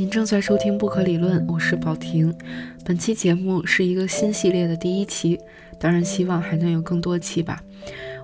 [0.00, 2.34] 您正在收听《不可理论》，我是宝婷。
[2.86, 5.38] 本期节目是一个新系列的第一期，
[5.78, 7.62] 当然希望还能有更多期吧。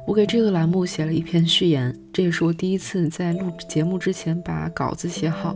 [0.07, 5.55] 我给这个栏目写了一篇序言，这也是我第一次在录节目之前把稿子写好。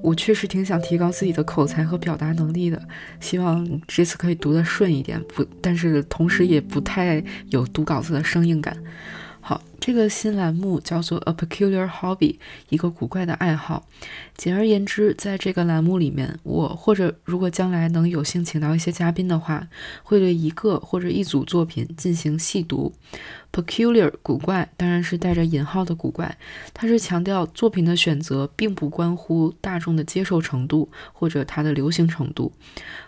[0.00, 2.80] 我确实挺想提高自己的口才和表达能力的，
[3.18, 8.76] 希望这次可以读得顺一点，不，但是同时也不太有读稿子的生硬感。
[9.42, 12.36] 好，这个新栏目叫做 A Peculiar Hobby，
[12.68, 13.86] 一个古怪的爱好。
[14.36, 19.66] 简而言之，在这个栏目里面，我或者如果将来能有幸请到一些嘉宾的话，
[20.02, 22.92] 会对一个或者一组作品进行细读。
[23.50, 26.36] Peculiar 古怪，当然是带着引号的古怪，
[26.72, 32.52] 它是强调作品的选择并不关乎大众的接受程度或者它的流行程度。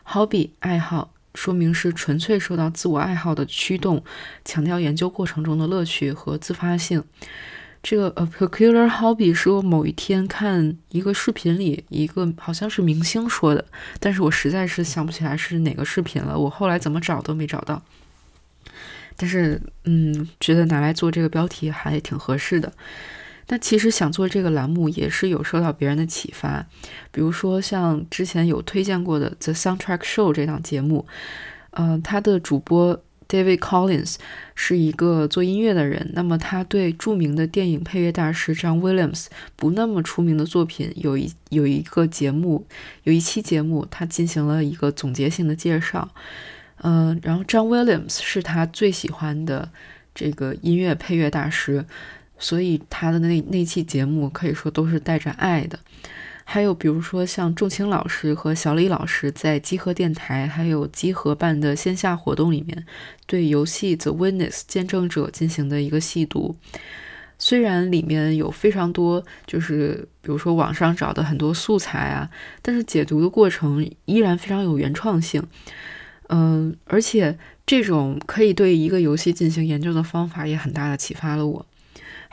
[0.04, 1.11] Hobby 爱好。
[1.34, 4.02] 说明是纯粹受到自我爱好的驱动，
[4.44, 7.02] 强调研究过程中的乐趣和自发性。
[7.82, 13.64] 这个 a peculiar hobby 是我某一天看一个视频里一个好像是明星说的，
[13.98, 16.38] 但是我实在是想不起来是哪个视频了。
[16.38, 17.82] 我后来怎么找都没找到。
[19.16, 22.72] 但是，嗯，觉得拿来做这个标题还挺合适的。
[23.48, 26.64] 那其实想做这个栏目也是有受到别人的启发，
[27.10, 31.06] 比如说像之前有推荐过的《The Soundtrack Show》这档节目，
[31.70, 34.16] 呃，他的主播 David Collins
[34.54, 42.66] 是一个做音乐的人，那么他对著名的电影配乐大师 John Williams 不那么出名的作品有一有一个节目，
[43.02, 46.08] 有一期节目他进行了一个总结性的介绍，
[46.82, 49.70] 嗯，然后 John Williams 是他最喜欢的
[50.14, 51.84] 这个音乐配乐大师。
[52.42, 55.78] 所以他的那那期节目可以说都是带着爱的，
[56.44, 62.84] 还有比如说像仲青老师和小李老师在集合电台还有集合办的线下活动里面，
[63.26, 66.56] 对游戏《The Witness》见证者进行的一个细读。
[67.38, 72.28] 虽然里面有非常多，就是比如说网上找的很多素材啊，
[72.60, 75.42] 但是解读的过程依然非常有原创性。
[76.28, 81.66] 嗯，而且这种可以对一个游戏进行研究的方法也很大的启发了我。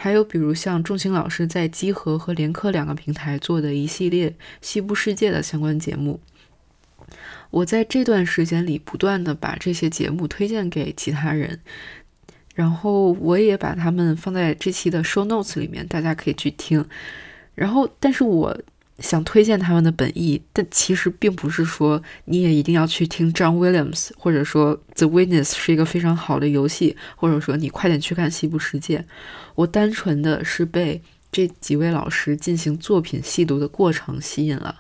[0.02, 6.22] 还有比如像仲青老师在集合和联科两个平台做的一系列西部世界的相关节目，
[7.50, 11.60] 我在这段时间里不断的把这些节目推荐给其他人，
[12.56, 16.86] 然后我也把他们放在这期的 show notes 里面，大家可以去听。
[17.54, 18.58] 然后，但是我。
[19.00, 29.00] 想推荐他们的本意，但其实并不是说你也一定要去听 John Williams，或者说 The Witness 是一个非常好的游戏，或者说你快点去看《西部世界》。
[29.56, 31.02] 我单纯的是被
[31.32, 34.76] 这几位老师进行作品细读的过程吸引了，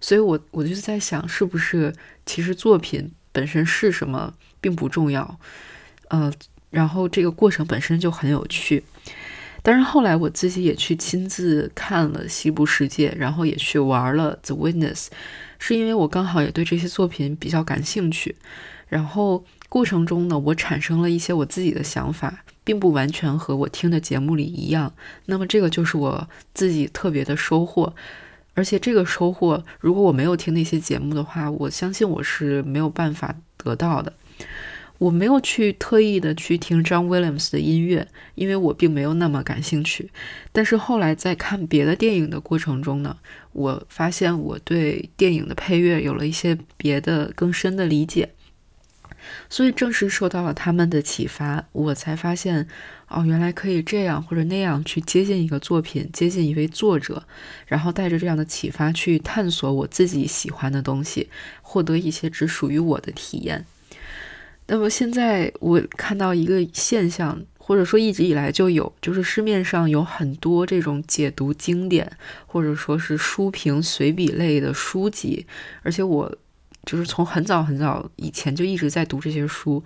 [0.00, 1.92] 所以我我就在想，是不是
[2.26, 5.38] 其实作品本身是什么并不重要，
[6.08, 6.32] 呃，
[6.70, 8.82] 然后这个过程本身就很有趣。
[9.66, 15.06] 但是后来我自己也去亲自看了《西部世界》，然后也去玩了《The Witness》，
[15.58, 18.36] 是因为我刚好也对这些作品比较感兴趣。
[18.88, 24.92] 然后过程中呢，我产生了一些我自己的想法，并不完全和我听的节目里一样。
[25.24, 27.94] 那么这个就是我自己特别的收获。
[28.52, 34.12] 而且这个收获，如果我没有听那些节目的话，我相信我是没有办法得到的。
[34.98, 40.10] 我没有去特意的去听 John Williams 的音乐，因为我并没有那么感兴趣。
[40.52, 43.16] 但是后来在看别的电影的过程中呢，
[43.52, 48.30] 我发现我对电影的配乐有了一些别的更深的理解。
[49.48, 52.68] 所以正是受到了他们的启发，我才发现，
[53.08, 57.24] 哦，原来可以这样或者那样去接近一个作品，接近一位作者，
[57.66, 61.30] 然后带着这样的启发去探索我自己喜欢的东西，
[61.62, 63.64] 获得一些只属于我的体验。
[64.66, 72.10] 那么现在我看到一个现象，或者说一直以来就有，就是市面上有很多这种解读经典，
[72.46, 75.46] 或者说是书评随笔类的书籍，
[75.82, 76.34] 而且我
[76.86, 79.84] 就是从很早很早以前就一直在读这些书，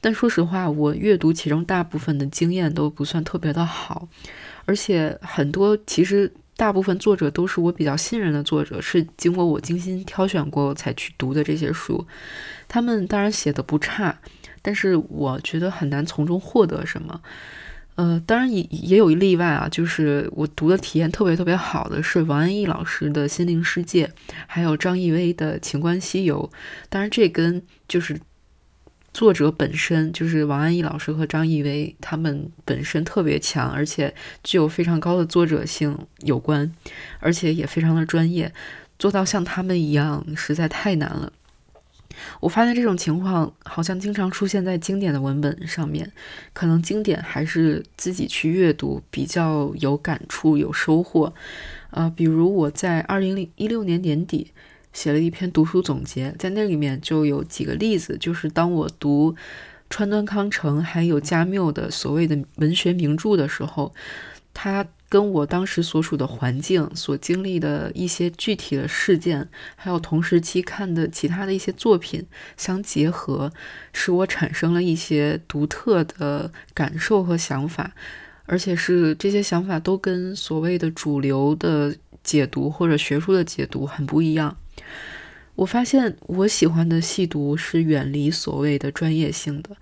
[0.00, 4.08] 但说实话，我阅读其中大部分的经验都不算特别的好，
[4.64, 6.32] 而且很多其实。
[6.54, 12.06] 大部分作者都是我比较信任的作者，是经过我精心挑选过才去读的这些书。
[12.72, 14.18] 他们当然写的不差，
[14.62, 17.20] 但是我觉得很难从中获得什么。
[17.96, 24.10] 呃，当然也也有一例外啊，就是我读的体验特别特别好的是王安忆老师的心灵世界，
[24.46, 26.50] 还有张艺威的情关西游。
[26.88, 28.18] 当然，这跟就是。
[29.14, 36.72] 作者本身就是王安忆老师和张艺威，他们本身特别强，而且具有非常高的作者性有关，
[37.20, 38.50] 而且也非常的专业，
[38.98, 41.30] 做到像他们一样实在太难了。
[42.40, 46.10] 我发现这种情况好像经常出现在经典的文本上面，
[46.52, 51.32] 可能经典还是自己去阅读比较有感触、有收获。
[51.90, 54.52] 呃，比如我在二零一六年年底
[54.92, 59.34] 写了一篇读书总结，在那里面就有几个例子，就是当我读
[59.90, 63.94] 川端康成还有加缪的所谓的文学名著的时候，
[64.54, 64.86] 它。
[65.12, 69.46] 跟我当时所处的环境、所经历的一些具体的事件，
[69.76, 72.26] 还有同时期看的其他的一些作品
[72.56, 73.52] 相结合，
[73.92, 77.92] 使我产生了一些独特的感受和想法，
[78.46, 81.94] 而且是这些想法都跟所谓的主流的
[82.24, 84.56] 解读或者学术的解读很不一样。
[85.56, 89.76] 我发现我喜欢的细读是远离所谓的专业性的，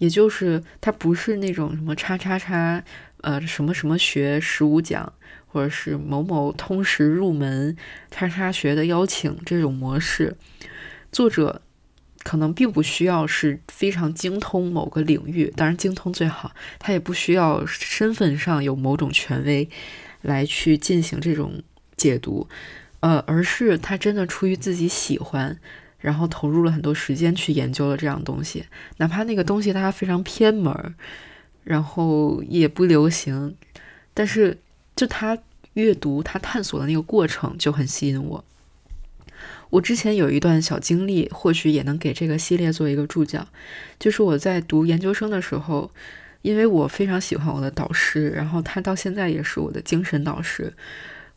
[0.00, 2.82] 也就是它不是那种什么叉叉叉。
[3.24, 5.10] 呃，什么什么学十五讲，
[5.46, 7.74] 或者是某某通识入门
[8.10, 10.36] 叉叉学的邀请这种模式，
[11.10, 11.62] 作者
[12.22, 19.70] 可能并不需要是非常精通某个领域，当然精通最好，他也不需要身份上有某种权威
[20.20, 21.62] 来去进行这种
[21.96, 22.46] 解读，
[23.00, 25.58] 呃，而是他真的出于自己喜欢，
[25.98, 28.66] 然后投入了很多时间去研究了这样东西，
[28.98, 30.94] 哪怕那个东西它非常偏门。
[31.64, 33.56] 然后也不流行，
[34.12, 34.58] 但是
[34.94, 35.36] 就他
[35.72, 38.44] 阅读、他探索的那个过程就很吸引我。
[39.70, 43.48] 我之前有一段小经历，或许也能给这个系列做一个注脚，
[43.98, 45.90] 就是我在读研究生的时候，
[46.42, 50.72] 因为我非常喜欢我的导师，然后他到现在也是我的精神导师。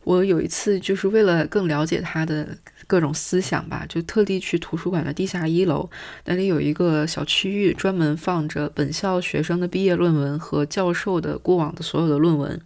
[0.08, 2.56] 我有一次就是为了更了解他的。
[2.88, 5.90] 各种思想吧，就特地去图书馆的地下一楼，
[6.24, 12.58] 那里有一个小区域，专门放着本校学生的毕业论文和教授的过往的所有的论文。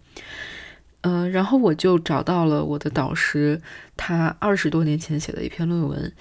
[1.01, 3.61] 呃，然后我就找到了我的导师，
[3.97, 6.13] 他二十多年前写的一篇论文，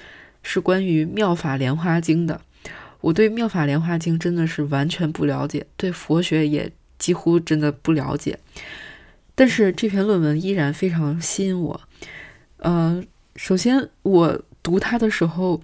[0.43, 2.41] 是关于《妙法莲花经》的。
[3.03, 8.37] 我对《妙法莲花经》真的是完全不了解，对佛学也几乎真的不了解，
[9.43, 11.81] 但是这篇论文依然非常吸引我。
[12.59, 13.03] 呃。
[13.35, 15.61] 首先，我读它的时候，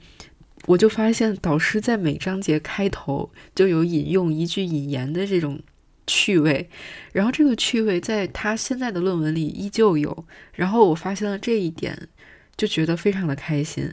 [0.67, 5.61] 我就发现导师在每章节开头就有引用一句引言的这种
[6.09, 6.69] 趣味，
[7.13, 10.25] 然后这个趣味在他现在的论文里依旧有。
[10.55, 12.09] 然后我发现了这一点，
[12.57, 13.93] 就觉得非常的开心。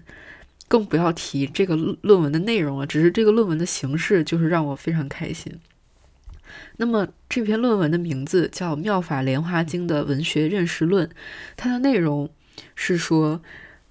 [0.67, 5.53] 更不要提这个论文的内容了，只是这个论文的形式就是让我非常开心。
[6.77, 11.07] 那么这篇论文的名字叫《妙法莲华经的文学认识论》，
[11.55, 12.29] 它的内容
[12.75, 13.41] 是说。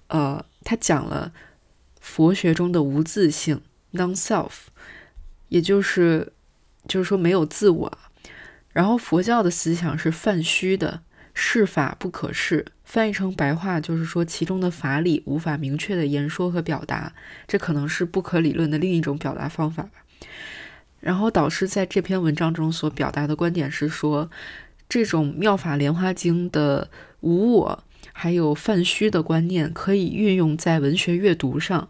[0.07, 1.33] 呃，它讲了
[1.99, 3.59] 佛学中的无自性
[3.93, 4.51] （non-self），
[5.49, 6.31] 也就是
[6.87, 7.97] 就是说没有自我。
[8.71, 11.01] 然后佛教的思想是泛虚的，
[11.33, 12.67] 是法不可释。
[12.83, 17.15] 翻译成白话就是说，其中的法理无法明确的言说和表达，
[17.47, 20.05] 这可能是不可理论的另一种表达方法吧。
[21.05, 24.27] 然后导师在这篇文章中所表达的观点是说，
[24.89, 27.83] 这种妙法莲花经的无我。
[28.11, 31.89] 还有泛虚的观念可以运用在文学阅读上，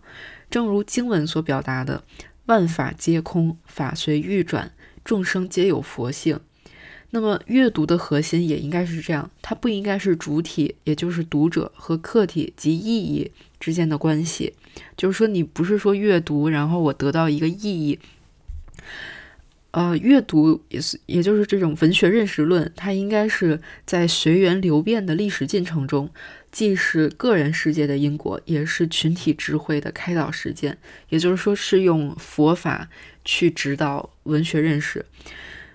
[0.49, 2.03] 正如经文所表达的
[2.47, 4.73] “万法皆空，法随欲转，
[5.05, 6.37] 众生皆有佛性”。
[7.11, 13.31] 那么，阅读的核心也应该是这样，它不应该是主体，也就是读者和客体及意义
[13.61, 14.53] 之间的关系。
[14.97, 17.97] 就是说，你不是说阅读，然后我得到一个意义。
[19.75, 26.09] 呃，阅读也是，也就是这种文学认识论，它应该是在随缘流变的历史进程中，
[26.49, 30.77] 既是个人世界的因果，也是群体智慧的开导实践。
[31.09, 32.87] 也就是说，是用佛法
[33.25, 35.05] 去指导文学认识。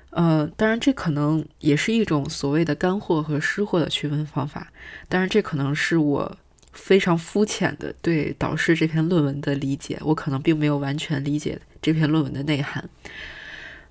[0.08, 4.72] 呃，当然，这可能也是一种所谓的干货和湿货的区分方法。
[5.10, 6.38] 当然，这可能是我
[6.72, 12.88] 非常肤浅的对导师这篇论文的理解，我可能并没有完全理解这篇论文的内涵。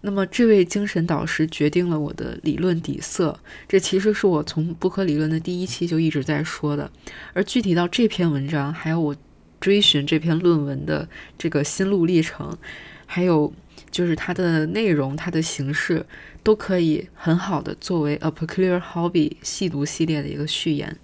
[0.01, 3.37] 那么，这位精神导师决定了我的理论底色。
[3.67, 6.89] 这其实是我从不可理论的第一期就一直在说的。
[7.33, 9.13] 而具体到这篇文章，还有我
[9.59, 12.57] 追寻这篇论文的这个心路历程，
[13.05, 13.53] 还有
[13.91, 16.05] 就是它的内容、它的形式，
[16.43, 20.95] 都可以很好的作为 A Peculiar Hobby 细读系列的一个序言。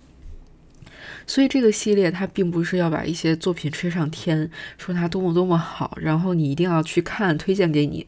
[1.28, 8.08] 所以，这个系列它并不是要把一些作品吹上天，说它多么多么好，然后你一定要去看，推荐给你。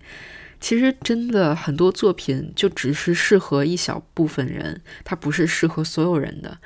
[0.59, 6.57] 其实，真的很多作品就只是适合一小部分人，它不是适合所有人的。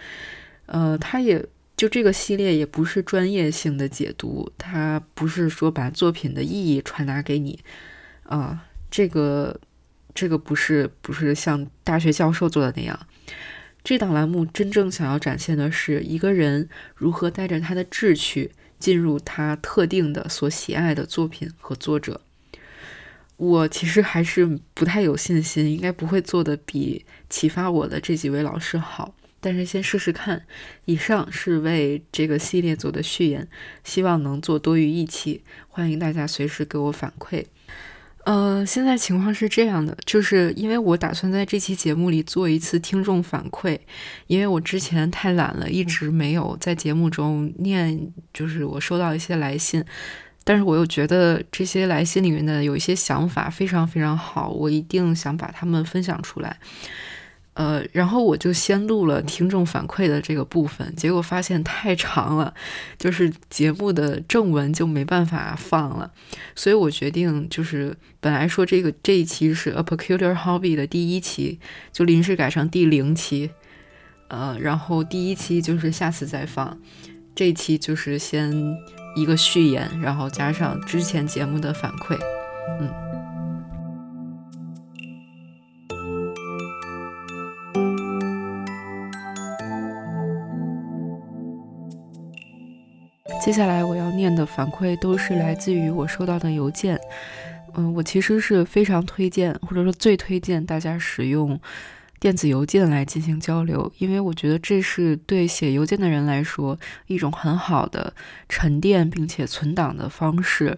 [0.67, 1.45] 呃，它也
[1.75, 7.59] 就这个系列也不是专业性的解读，它不是说把作品的意义传达给你
[8.23, 9.59] 啊，这个
[10.15, 12.97] 这个不是不是像大学教授做的那样。
[13.83, 22.21] 这档栏目真正想要展现的是一个人如何带着他的志趣进入他特定的所喜爱的作品和作者。
[23.41, 24.45] 我其实还是
[24.75, 29.15] 不太有信心，应该不会做的比启发我的这几位老师好。
[29.39, 30.43] 但是先试试看。
[30.85, 33.47] 以上是为这个系列做的序言，
[33.83, 37.43] 希望能做多于一期，欢迎大家随时给我反馈。
[38.25, 43.79] 呃，现在情况是这样的，就是因为我打算在这期节目里做一次听众反馈，
[44.27, 49.83] 因为我之前太懒了，一直没有在节目中念，就是我收到一些来信，
[50.43, 56.57] 但是我又觉得这些来信里面的有一些想法非常非常好，我一定想把它们分享出来。
[57.53, 62.53] 呃，然后我就先录了听众反馈的这个部分，结果发现太长了，
[62.97, 66.09] 就是节目的正文就没办法放了，
[66.55, 71.59] 所以我决定就是本来说这个这一期是 A Peculiar Hobby 的第一期，
[71.91, 73.51] 就临时改成第零期，
[74.29, 76.79] 呃，然后第一期就是下次再放，
[77.35, 78.49] 这一期就是先
[79.15, 82.17] 一个序言，然后加上之前节目的反馈，
[82.79, 82.89] 嗯。
[93.43, 96.97] 接下来我要念的反馈都是来自于我收到的邮件。
[97.73, 101.59] 嗯，我其实是非常推荐，或者说最推荐大家使用
[102.21, 108.13] 电子邮件来进行交流，因为我觉得这是对写邮件的人来说一种很好的
[108.47, 110.77] 沉淀并且存档的方式。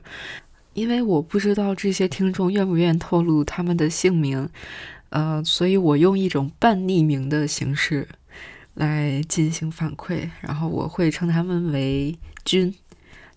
[0.73, 4.49] 因为我不知道这些听众愿不愿意透露他们的姓名，
[5.09, 8.07] 呃，所以我用一种半匿名的形式。
[8.75, 12.73] 来进行反馈，然后我会称他们为“君”，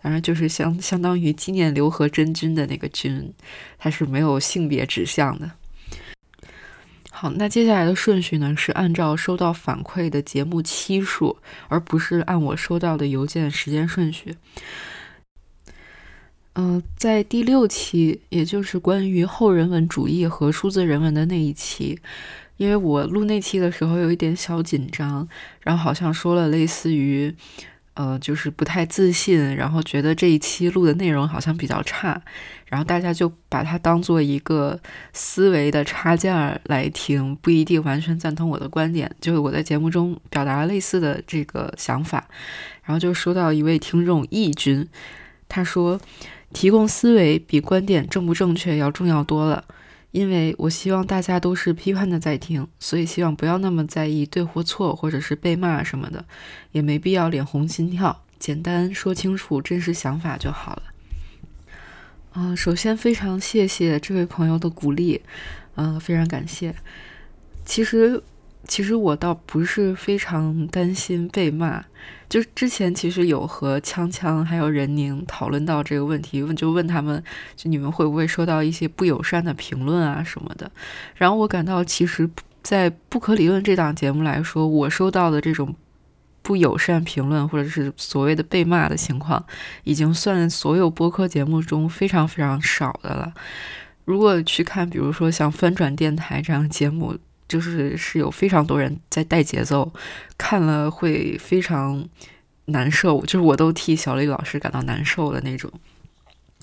[0.01, 3.31] 当然就是相相当于纪念刘和珍君的那个“君”，
[3.77, 5.51] 它是没有性别指向的。
[7.19, 14.37] 好，那接下来的顺序呢是按照收到反馈的节目期数，而不是按我收到的邮件时间顺序。
[16.57, 21.99] 嗯，在第六期，也就是关于后人文主义和数字人文的那一期。
[22.59, 25.27] 因为我录那期的时候有一点小紧张，
[25.63, 27.35] 然后好像说了类似于，
[27.97, 32.21] 呃，就是不太自信，然后觉得这一期录的内容好像比较差，
[32.67, 34.79] 然后大家就把它当做一个
[35.15, 39.11] 思维的插件来听，不一定完全赞同我的观点。
[39.19, 42.29] 就是我在节目中表达了类似的这个想法，
[42.85, 44.87] 然后就收到一位听众义军，
[45.49, 45.99] 他说，
[46.53, 49.65] 提供思维比观点正不正确要重要多了。
[50.17, 56.25] 因为我希望大家都是批判的在听，所以希望不要那么在意对或错，或者是被骂什么的，
[56.73, 60.83] 也没必要脸红心跳，简单说清楚真实想法就好了。
[62.33, 65.21] 啊，首先非常谢谢这位朋友的鼓励，
[65.75, 66.75] 嗯，非常感谢。
[67.67, 68.23] 其实。
[68.69, 71.85] 其实我倒不是非常担心被骂，
[72.29, 77.23] 就是之前其实有和锵锵还有任宁讨论到这个问题，问就问他们，
[77.55, 80.71] 就你们会不会收到一些不友善的评论啊什么的。
[81.15, 82.29] 然后我感到，其实，
[82.63, 85.75] 在不可理论这档节目来说，我收到的这种
[86.43, 89.45] 不友善评论或者是所谓的被骂的情况，
[89.85, 93.33] 已经算所有播客节目中非常非常少的了。
[94.05, 97.17] 如果去看，比如说像翻转电台这样节目。
[97.49, 99.93] 就是是有非常多人在带节奏，
[100.37, 102.09] 看了会非常
[102.67, 105.73] 难受，就是我都替小李老师感到难受的那种。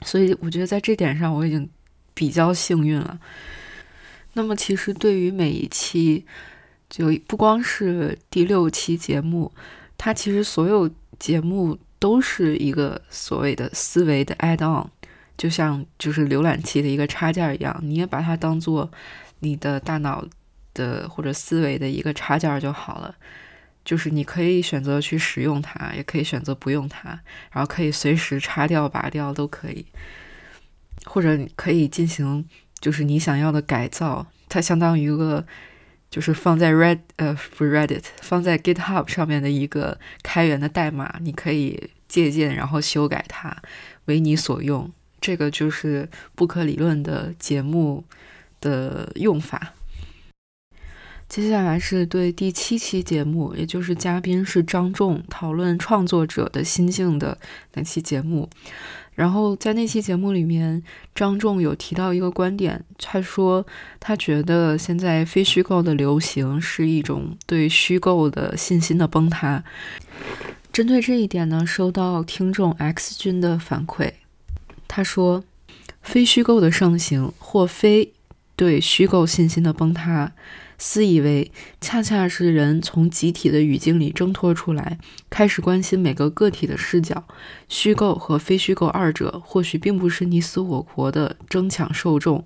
[0.04, 1.70] 所以我觉得在这点上我已经
[2.14, 3.18] 比较幸运了。
[4.34, 6.26] 那么其实对于每一期，
[6.90, 9.52] 就不光是第六期节目，
[9.98, 14.90] 它其实所有节目都是一个所谓的思维的 add on，
[15.38, 18.92] 就像就是浏览器的一个插件一样，你也把它当做
[19.40, 20.26] 你的大脑。
[20.74, 23.16] 的或者思维的一个插件就好了，
[23.86, 27.20] 就是你可以选择去使用它，也可以选择不用它，
[27.52, 29.86] 然后可以随时插掉、拔掉都可以，
[31.06, 32.46] 或者你可以进行
[32.80, 34.28] 就是你想要的改造。
[34.50, 35.46] 它相当于一个
[36.10, 43.56] 就是放在 Red 呃不 Reddit 放在 GitHub 上面的一个开源的代码，你可以借鉴然后修改它
[44.06, 44.92] 为你所用。
[45.20, 48.04] 这个就是不可理论的节目
[48.62, 49.74] 的用法。
[51.34, 57.36] 接下来是对第七期节目，也就是嘉宾是张仲讨论创作者的心境的
[57.74, 58.48] 那期节目。
[59.16, 60.84] 然后在那期节目里面，
[61.16, 63.66] 张仲有提到一个观点，他说
[64.00, 69.64] 他觉得现在非虚构的流行是一种对虚构的信心的崩塌。
[70.72, 74.12] 针对这一点呢，收到听众 X 君的反馈，
[74.88, 75.44] 他说
[76.04, 78.14] 非虚构的盛行或非
[78.56, 80.34] 对虚构信心的崩塌。
[80.86, 81.50] 私以为
[81.80, 84.98] 恰恰是人从集体的语境里挣脱出来，
[85.30, 87.24] 开始关心每个个体的视角。
[87.70, 92.46] 虚构和非虚构二者或许并不是你死我活的争抢受众。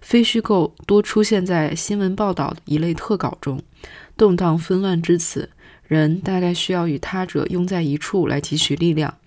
[0.00, 3.60] 非虚构多出现在新闻报道一类特稿中。
[4.16, 5.50] 动荡纷乱之此，
[5.86, 9.18] 人大概需要与他者拥在一处来汲取力量。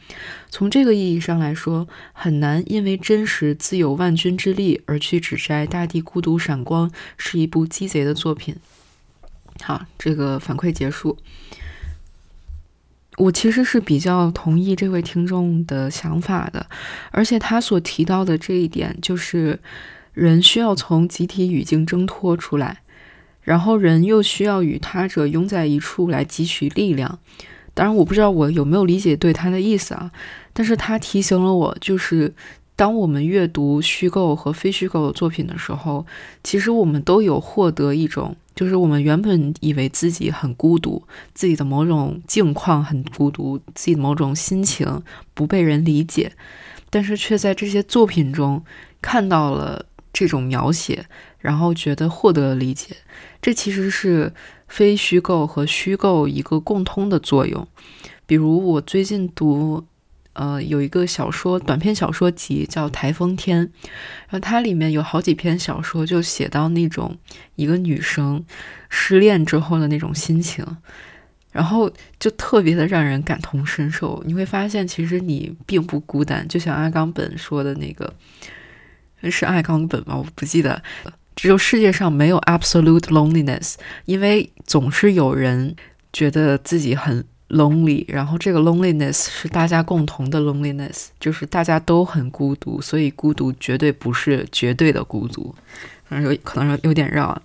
[0.50, 8.56] 从这个意义上来说，很难因为真实自有万钧之力而去指摘《大地孤独闪光》是一部鸡贼的作品。
[9.62, 11.18] 好，这个反馈结束。
[13.18, 16.68] 我其实是比较同意这位听众的想法的，
[17.12, 19.60] 而且他所提到的这一点，就是
[20.14, 22.84] 人需要从集体语境挣脱出来，
[23.42, 27.20] 然后人又需要与他者拥在一处来汲取力量。
[27.78, 30.12] 当然，我不知道我有没有理解对他的意思啊。
[30.52, 32.34] 但是他提醒了我，就是
[32.76, 36.04] 当我们阅读虚构和非虚构的作品的时候，
[36.44, 41.04] 其实我们都有获得一种，就是我们原本以为自己很孤独，
[41.36, 45.04] 自己的某种境况很孤独，自己的某种心情
[45.36, 46.32] 不被人理解，
[46.90, 48.64] 但是却在这些作品中
[49.04, 51.06] 看到了这种描写，
[51.38, 52.96] 然后觉得获得了理解。
[53.40, 54.34] 这其实是。
[54.68, 57.68] 非虚构和虚构一个共通的作用，
[58.26, 59.86] 比如我最近读，
[60.34, 63.66] 呃，有一个小说短篇小说集叫《台风天》，
[64.28, 67.18] 然后它里面有好几篇小说就写到那种
[67.56, 68.46] 一个女生
[68.90, 70.64] 失恋之后的那种心情，
[71.52, 74.22] 然后就特别的让人感同身受。
[74.28, 78.14] 你会发现，其实你并不孤单，就像阿冈本说的那个，
[79.24, 80.18] 是阿冈本吗？
[80.18, 80.84] 我不记得。
[81.38, 83.75] 只有世界上没有 absolute loneliness，
[84.06, 85.75] 因为总是有人
[86.12, 95.53] 觉得自己很 lonely，然后这个 loneliness 是大家共同的 loneliness，就是大家都很孤独，所以孤独绝对不是绝对的孤独，
[96.10, 97.41] 反正有可能有点绕啊。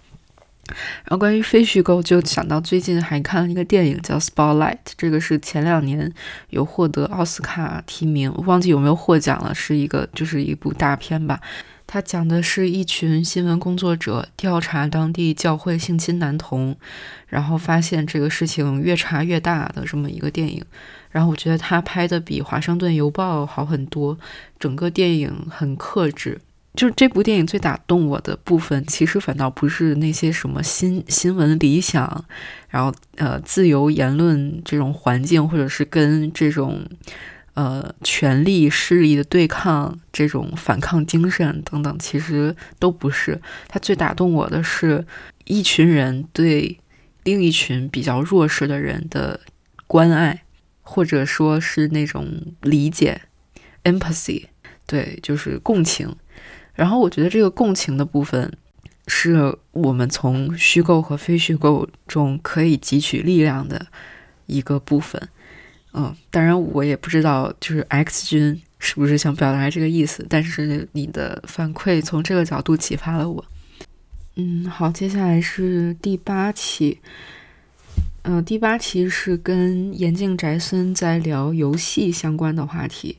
[1.04, 6.11] 然后关于非虚构，就想到最近还看了一个电影叫《Spotlight》，这个是前两年
[6.49, 11.38] 有获得奥斯卡提名，忘记有没有获奖了，是一个就是一部大片吧。
[11.87, 16.75] 他讲的是一群新闻工作者调查当地教会性侵男童，
[17.27, 20.65] 然后发现这个事情越查越大的这么一个电影。
[21.11, 24.16] 然后我觉得他拍的比《华盛顿邮报》好很多，
[24.59, 26.40] 整个电影很克制。
[26.75, 32.25] 就是这部电影最打动我的部分，其实反倒不是那些什么新新闻理想，
[32.71, 36.83] 然后呃自由言论这种环境，或者是跟这种。
[37.55, 43.41] 呃，权力势力的对抗，这种反抗精神等等，其实都不是。
[43.69, 45.07] 他最打动我的是，
[45.45, 46.79] 一群人对
[47.25, 49.38] 另一群比较弱势的人的
[49.87, 50.45] 关爱，
[50.81, 53.21] 或者说是那种理解
[53.85, 54.47] （empathy），
[54.87, 56.17] 对，就是共情。
[56.75, 58.51] 然后我觉得这个共情的部分，
[59.07, 63.88] 是我们从虚构和非虚构中可以汲取力量的
[64.47, 65.29] 一个部分。
[65.94, 73.44] 嗯，当然我也不知道，就是 X 君是不是想表达这个意思，但是你的反馈从这个角度启发了我。
[74.37, 76.98] 嗯，好，接下来是第八期，
[78.22, 83.18] 嗯，第八期是跟岩镜宅孙在聊游戏相关的话题，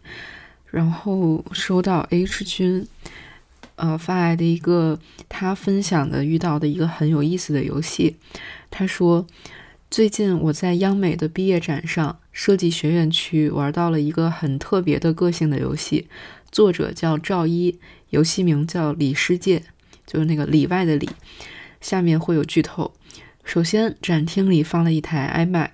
[0.72, 2.88] 然后收到 H 君
[3.76, 8.16] 呃发来的一个他分享的遇到的一个很有意思的游戏，
[8.72, 9.28] 他说。
[9.94, 16.08] 最近我在央美的毕业展上，设计学院区玩到了一个很特别的个性的游戏，
[16.52, 17.78] 作者叫赵一，
[18.10, 19.62] 游戏名叫“里世界”，
[20.08, 21.08] 就是那个里外的里。
[21.80, 22.92] 下面会有剧透。
[23.44, 25.70] 首先，展厅里放了一台 iMac，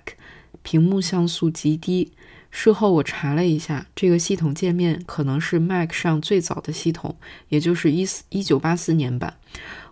[0.62, 2.12] 屏幕像素极低。
[2.50, 7.16] 事后我查了一下，这个系统界面可能是 Mac 上最早的系统，
[7.48, 9.38] 也就是一四一九八四年版。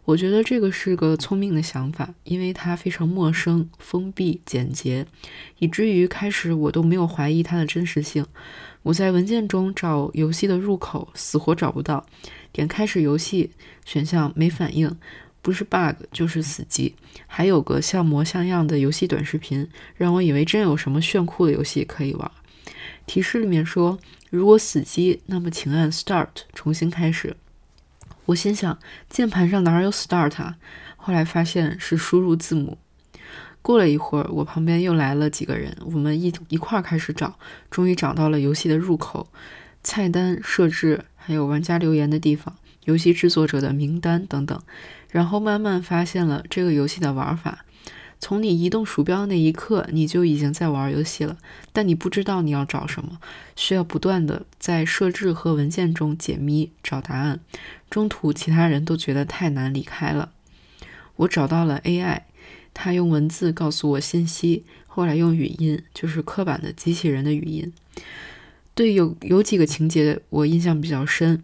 [0.09, 5.07] 我觉得这个是个聪明的想法，因为它非常陌生、封闭、简洁，
[5.59, 8.25] 以至于开始我都没有怀疑它的真实性。
[8.85, 12.07] 我在文件中找游戏的入口，死活找不到。
[12.53, 13.51] 点开始游戏
[13.85, 14.97] 选项没反应，
[15.43, 16.95] 不是 bug 就是死机。
[17.27, 22.31] 还有个像模像样的游戏短视频，让我以为真有什么炫酷的游戏可以玩。
[23.05, 23.99] 提示里面说，
[24.31, 27.37] 如果死机，那么请按 Start 重新开始。
[28.29, 30.57] 我心想，键盘上哪有 Start 啊？
[30.99, 32.77] 后来发现是输入字母。
[33.63, 37.39] 过了一会儿，我旁边又来了几个人，我们一一块儿开始找，
[37.71, 39.29] 终于找到了游戏的入口、
[39.83, 44.61] 菜单设置，还有玩家留言的地方、游戏制作者的名单等等。
[45.11, 47.65] 然后慢慢发现了这个游戏的玩法。
[48.21, 51.39] 从你移动鼠标的那一刻，你就已经在玩游戏了，
[51.73, 53.19] 但你不知道你要找什么，
[53.55, 57.41] 需要不断的在设置和文件中解谜找答案。
[57.89, 60.33] 中途其他人都觉得太难离开了。
[61.17, 62.23] 我找到了 AI，
[62.75, 67.73] 它用文字告诉我信息，后来用语音，就是刻板的机器人的语音。
[68.75, 71.41] 对，有有几个情节我印象比较深，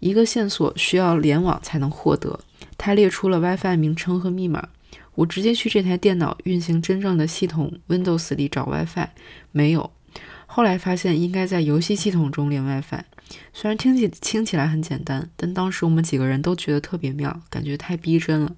[0.00, 2.40] 一个线索需要联网才能获得，
[2.76, 4.68] 它列出了 WiFi 名称和密码。
[5.14, 9.08] 我直接去这台电脑运行真正的系统 Windows 里找 WiFi，
[9.52, 9.90] 没有。
[10.46, 13.02] 后来发现应该在游戏系统中连 WiFi，
[13.52, 18.54] 虽然听起听起来很简单，但当时我们几个人都觉得特别妙，感觉太逼真了。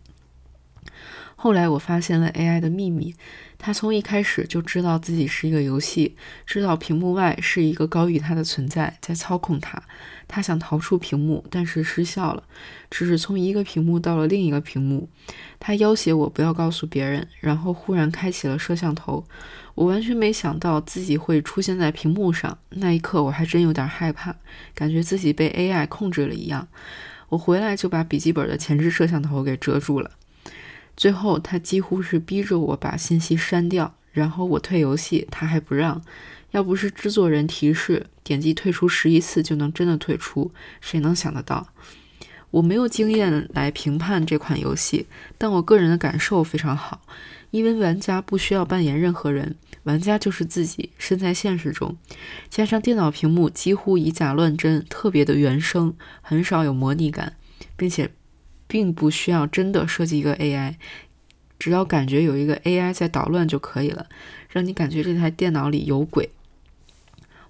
[1.37, 3.14] 后来我发现了 AI 的秘密，
[3.59, 9.83] 他从一开始就知道自己是一个游戏，知道屏幕外是一个高于他的存在在操控他。
[10.29, 12.42] 他想逃出屏幕，但是失效了，
[12.90, 15.09] 只是从一个屏幕到了另一个屏幕。
[15.59, 19.25] 他要挟我不要告诉别人，然后忽然开启了摄像头。
[19.75, 24.35] 我完全没想到自己会出现在屏幕上，那一刻我还真有点害怕，
[24.75, 26.66] 感觉自己被 AI 控制了一样。
[27.29, 30.11] 我回来就把笔记本的前置摄像头给遮住了。
[30.97, 36.01] 最后，他几乎是逼着我把信息删掉，然后我退游戏，他还不让。
[36.53, 41.69] 要不是制作人提示点击退出十一次就能真的退出，谁能想得到？
[42.51, 45.07] 我没有经验来评判这款游戏，
[45.37, 47.03] 但我个人的感受非常好，
[47.51, 51.95] 因为玩家不需要扮演任何人，玩家就是自己，身在现实中。
[52.49, 57.35] 加上电脑屏幕几乎以假乱真，特别的原生，很少有模拟感，
[57.77, 58.11] 并且。
[58.67, 60.75] 并不需要真的设计一个 AI，
[61.59, 64.07] 只要感觉有一个 AI 在捣乱就可以了，
[64.51, 66.31] 让你感觉这台电脑里有鬼。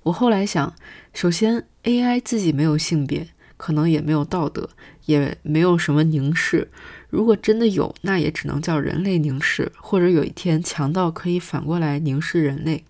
[0.04, 0.74] 我后来想，
[1.12, 4.70] 首先 AI 自己没有性别，可能也没有道德，
[5.06, 6.70] 也没有什么凝视。
[7.10, 12.84] 如果真的有，那也只能叫人类凝视，或者有一天强到可以反过来凝视人类。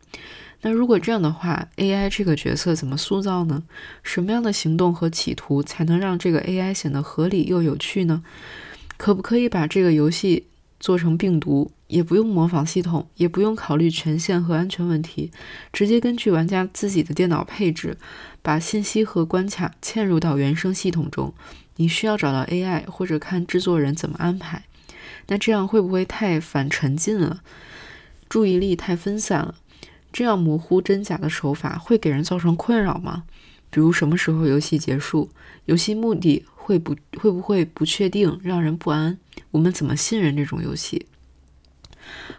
[0.63, 3.63] 那如果这样的话，AI 这个角色怎么塑造呢？
[4.03, 8.25] 什么样的行动和企图才能让这个 AI 显得合理又有趣呢？
[8.97, 10.47] 可不可以把这个游戏
[10.81, 15.31] 做成病毒，也不用模仿系统，也不用考虑权限和安全问题，
[15.73, 17.97] 直接根据玩家自己的电脑配置，
[18.43, 21.33] 把信息和关卡嵌入到原生系统中？
[21.77, 24.65] 你需要找到 AI，或者看制作人怎么安排。
[25.29, 27.43] 那这样会不会太反沉浸了？
[28.29, 29.55] 注意力太分散了？
[30.13, 33.25] 这样模糊真假的手法会给人造成困扰吗？
[33.69, 35.29] 比如什么时候游戏结束，
[35.67, 39.19] 游戏目的会不会不会不确定，让人不安？
[39.51, 41.07] 我们怎么信任这种游戏？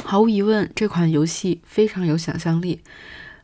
[0.03, 2.79] 毫无疑问，这款游戏非常有想象力，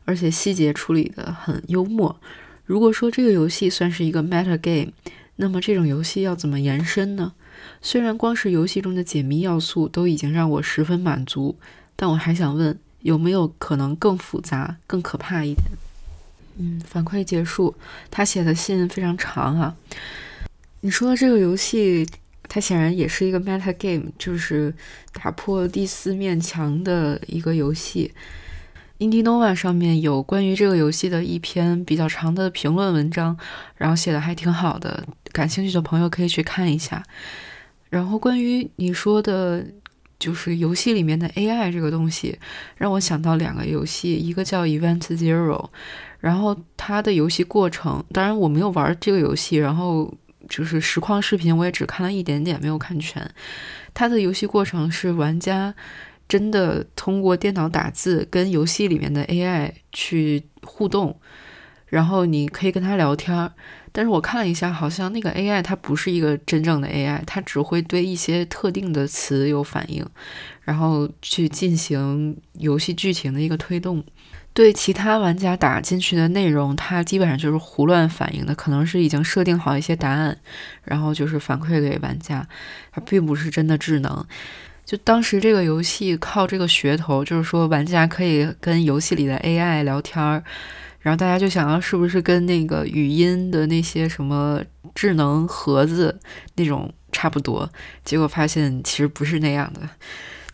[0.04, 2.18] 而且细节处理的很幽默。
[2.64, 4.92] 如果说这个游戏算是一个 meta game，
[5.36, 7.34] 那么这种游戏要怎么延伸呢？
[7.80, 11.58] 虽然光是游戏中的解谜要素都已经让我十分满足，
[11.94, 12.78] 但我还想问。
[13.04, 15.66] 有没有可能更复杂、更可怕一点？
[16.56, 17.74] 嗯，反馈结束。
[18.10, 19.76] 他写的信非常长啊。
[20.80, 22.08] 你说这个游戏，
[22.48, 24.74] 它显然也是一个 meta game，就是
[25.12, 28.14] 打破第四面墙的一个游戏。
[28.98, 33.36] Indinova 上面有关于这个游戏的一篇比较长的评论文章，
[33.76, 37.02] 然后写的还挺好的，感兴趣的朋友可以去看一下。
[37.90, 39.66] 然后关于你说的。
[40.24, 42.38] 就是游戏里面的 AI 这个东西，
[42.78, 45.68] 让我想到两个游戏，一个叫 Event Zero，
[46.18, 50.10] 然后它的游戏过程，当然我没有玩这个游戏，然后
[50.48, 53.30] 就是实况视频我也只看了一点点，没有看全。
[53.92, 55.74] 它的游戏过程是玩家
[56.26, 61.14] 真的通过电脑打字跟游戏里面的 AI 去互动，
[61.86, 63.52] 然后你可以跟他聊天儿。
[63.92, 70.04] 但是我看了一下，好像那个 AI 它不是一个真正的 AI，它只会对一些特定的词有反应，
[70.62, 74.02] 然后去进行游戏剧情的一个推动。
[74.52, 80.36] 对其他玩家打进去的内容，它基本上就是胡乱反应的，可能是已经设定好一些答案，
[80.84, 82.46] 然后就是反馈给玩家，
[82.92, 84.26] 它并不是真的智能。
[84.84, 90.42] 就当时这个游戏靠这个噱头，就是说玩家可以跟游戏里的 AI 聊天儿。
[91.04, 94.58] 然后大家就想要是不是跟那个语音的那些什么
[94.94, 96.18] 智能盒子
[96.54, 97.70] 那种差不多？
[98.02, 99.80] 结果发现其实不是那样的。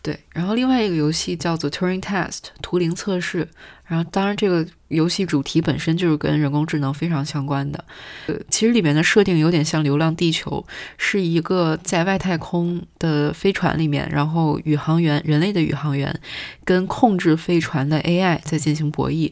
[0.03, 3.47] 对，然后另外一个游戏叫做 Turing Test 图灵测试。
[3.85, 7.85] 然后当然这个游戏主题本身就是跟人工智能非常相关的。
[8.27, 10.65] 呃，其实里面的设定有点像《流浪地球》，
[10.97, 16.19] 是一个在外太空的飞船里面，然后宇航员人类的宇航员
[16.63, 19.31] 跟控制飞船的 AI 在进行博弈。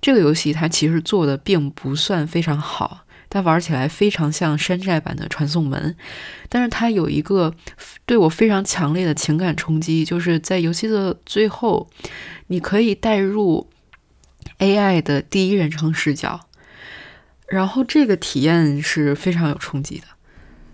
[0.00, 5.94] 这个游戏它其实做的并不算非常好，它玩起来非常像山寨版的传送门。
[6.48, 7.54] 但是它有一个
[8.06, 11.88] 对我非常强烈的情感冲击，就是在游戏的最后，
[12.46, 13.68] 你可以带入
[14.58, 16.40] AI 的第一人称视角，
[17.46, 20.04] 然后这个体验是非常有冲击的。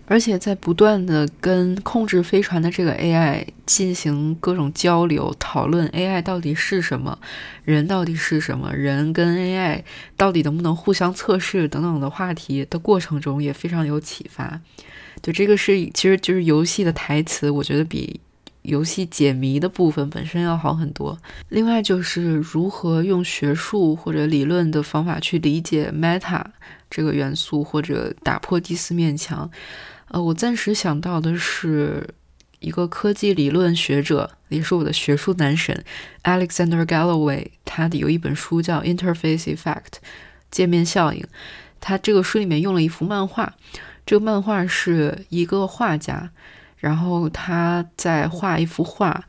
[0.09, 7.19] 而且在不断的跟控制飞船的这个 AI 进行各种交流讨论，AI 到底是什么，
[7.65, 9.83] 人到底是什么，人跟 AI
[10.15, 14.61] 到底能不能互相测试等等的话题的过程中，也非常有启发。
[15.21, 18.21] 对，这个是其实就是游戏的台词，我觉得比
[18.61, 21.17] 游戏解谜的部分本身要好很多。
[21.49, 26.41] 另外就是如何用学术或者理论的方法去理解 meta
[26.89, 29.49] 这个元素，或者打破第四面墙。
[30.09, 32.09] 呃，我暂时想到的是
[32.59, 35.83] 一个科技理论学者，也是我的学术男神
[36.23, 39.81] Alexander Galloway，他的有一本书叫《Interface Effect》
[40.49, 41.25] 界面效应。
[41.79, 43.53] 他这个书里面用了一幅漫画，
[44.05, 46.31] 这个漫画是一个画家，
[46.77, 49.25] 然后他在画一幅画。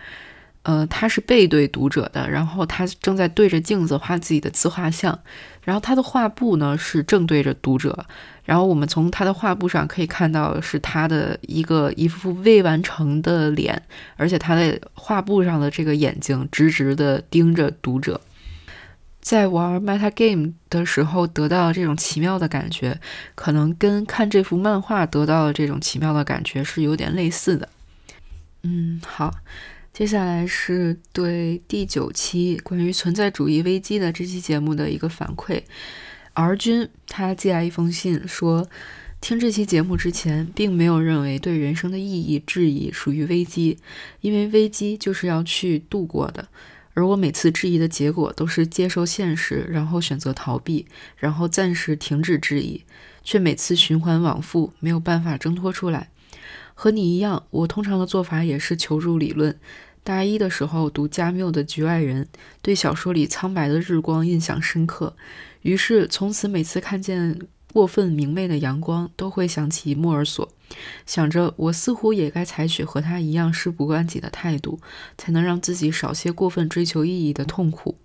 [0.69, 5.19] 呃，他是背对读者的，然后他正在对着镜子画自己的自画像，
[5.63, 8.05] 然后他的画布呢是正对着读者，
[8.45, 13.83] 然后我们从他的画布上可以看到是他的一个一幅未完成的脸，
[14.17, 18.21] 而且他的画布上的这个眼睛直直的盯着读者，
[19.23, 23.01] 在玩 Meta Game 的时候得到这种奇妙的感觉，
[23.35, 27.67] 可能跟看这幅漫画得到的这种奇妙的感觉是有点类似的。
[28.65, 29.33] 嗯，好。
[29.99, 35.61] 接下来是对第九期关于存在主义危机的这期节目的一个反馈。
[36.35, 38.69] R 君他寄来一封信说，
[39.21, 43.79] 听这期节目之前，并没有认为对人生的意义质疑属于危机，
[44.21, 46.47] 因为危机就是要去度过的。
[46.95, 52.85] 而我每次质疑的结果都是接受现实，然后选择逃避，然后暂时停止质疑，
[53.25, 56.11] 却每次循环往复，没有办法挣脱出来。
[56.81, 59.59] 和你一样，我通常的做法也是求助理论。
[60.09, 62.25] 大一的时候读加缪的《局外人》，
[62.63, 65.15] 对小说里苍白的日光印象深刻，
[65.61, 67.39] 于是从此每次看见
[67.75, 70.51] 过分明媚的阳光，都会想起莫尔索，
[71.05, 74.81] 想着我似乎也该采取和他一样事不关己的态度，
[75.19, 77.99] 才能让自己少些过分追求意义的痛苦。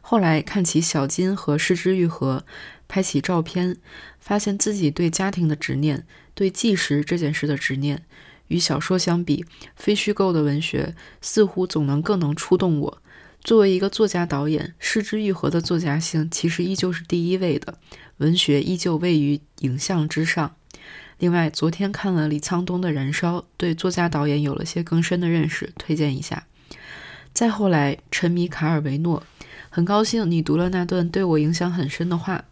[0.00, 2.44] 后来看起小金和失之愈合，
[2.88, 3.76] 拍起照片，
[4.18, 8.02] 发现自己对家庭的执念，对计时这件事的执念。
[8.48, 9.44] 与小说相比，
[9.76, 13.02] 非虚构的文学似乎总能更能触动我。
[13.44, 17.78] 作为一个作家导演，失之愈合的作家性其实依旧是第一位的，
[18.18, 20.56] 文学依旧位于影像之上。
[21.18, 26.46] 另外，昨天看了李沧东的《燃烧》，对作家导演有了些更深的认识，推荐一下。
[27.32, 29.22] 再后来，沉迷卡尔维诺，
[29.70, 32.44] 很高兴你读了那段对我影响很深的话。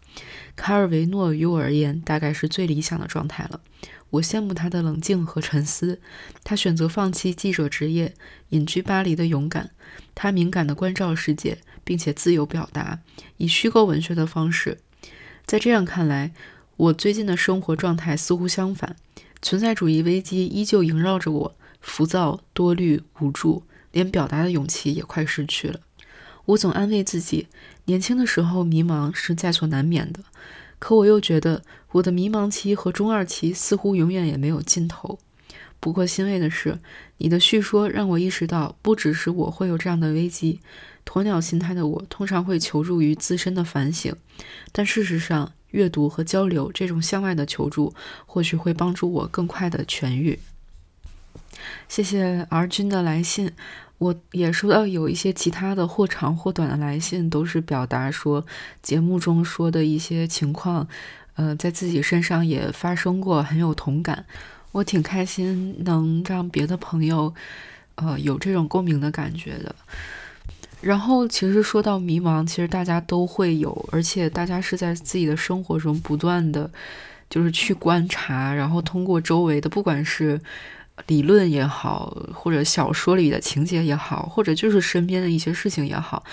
[0.55, 3.61] 卡尔维诺于我而言，大概是最理想的状态了。
[4.09, 5.99] 我羡慕他的冷静和沉思，
[6.43, 8.15] 他选择放弃记者职业，
[8.49, 9.69] 隐居巴黎的勇敢，
[10.15, 12.99] 他敏感地关照世界，并且自由表达，
[13.37, 14.79] 以虚构文学的方式。
[15.45, 16.33] 在这样看来，
[16.77, 18.95] 我最近的生活状态似乎相反，
[19.41, 25.81] 存在主义危机依旧萦绕着我，浮躁、多虑、无助，连表达的勇气也快失去了。
[26.47, 27.47] 我总安慰自己，
[27.85, 30.21] 年轻的时候迷茫是在所难免的。
[30.79, 35.19] 可我又觉得，我的迷茫期和中二期似乎永远也没有尽头。
[35.81, 36.79] 不过欣慰的是，
[37.17, 40.61] 你的叙说让我意识到，不只是我会有这样的危机。
[41.05, 44.15] 鸵鸟心态的我通常会求助于自身的反省，
[44.71, 47.93] 但事实上，阅读和交流这种向外的求助，
[48.25, 50.39] 或许会帮助我更快的痊愈。
[51.89, 53.51] 谢谢 R 君的来信。
[53.99, 58.45] 我也收到有一些其他的或长或短的来信，都是表达说
[58.83, 60.87] 节目中说的一些情况，
[61.35, 64.23] 呃，在自己身上也发生过，很有同感。
[64.71, 67.33] 我挺开心能让别的朋友，
[67.95, 69.75] 呃，有这种共鸣的感觉的。
[70.79, 76.69] 然后，其实说到迷茫，其实大家都会有，而且大家是在自己的生活中不断的，
[77.31, 80.39] 就是去观察，然后通过周围的，不管是。
[81.05, 86.23] 理论也好，或者小说里的情节也好，或者就是身边的一些事情也好，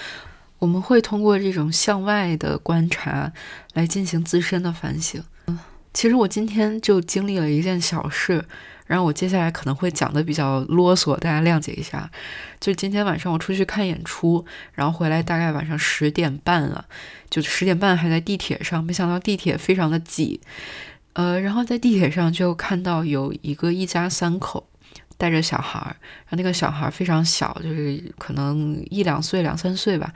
[0.59, 3.33] 我们会通过这种向外的观察
[3.75, 5.23] 来进行自身的反省。
[5.47, 5.59] 嗯
[5.93, 8.45] 其实我今天就经历了一件小事，
[8.85, 12.11] 然后我接下来可能会讲的比较啰嗦，大家谅解一下。
[12.59, 16.85] 就今天晚上我出去看演出，然后回来大概晚上十点半了，
[17.31, 20.41] 就十点半还在地铁上，没想到地铁非常的挤。
[21.15, 24.69] 呃，然后在地铁上就看到有一个一家三口
[25.17, 25.97] 带着小孩儿，
[26.27, 30.13] 然后那个小孩儿非常小，就是可能一两岁、两三岁吧。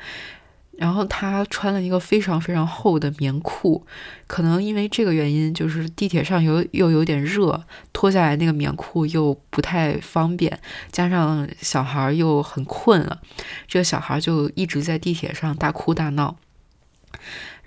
[0.77, 3.85] 然后他穿了一个非常非常厚的棉裤，
[4.29, 10.57] 可能因为这个原因，就是地铁上有又有点热，脱下来那个棉裤又不太方便，
[10.93, 13.21] 加上小孩儿又很困了，
[13.67, 16.37] 这个小孩就一直在地铁上大哭大闹。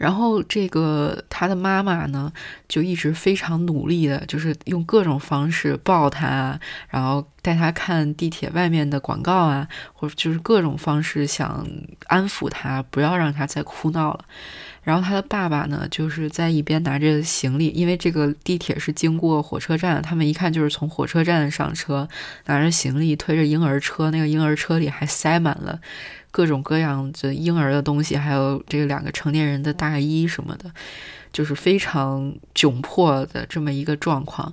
[0.01, 2.33] 然后这个他的妈妈呢，
[2.67, 6.59] 就一直非常努力的，就是用各种方式抱他，
[6.89, 11.67] 然后带他看地铁外面的广告啊，或者就是各种方式想
[12.07, 14.25] 安抚他，不要让他再哭闹了。
[14.83, 22.09] 然后他的爸爸呢，就是在一边拿着行李，因为这个地铁是经过火车站，他们一看就是从火车站上车，
[22.45, 25.79] 拿着行李推着婴儿车，那个婴儿车里还塞满了
[26.31, 30.71] 各种各样的婴儿的东西，还有这两个成年人的大衣什么的，
[31.31, 34.51] 就是非常窘迫的这么一个状况。